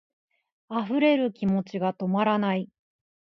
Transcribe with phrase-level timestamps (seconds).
[0.71, 2.67] 溢れる気持ちが止まらない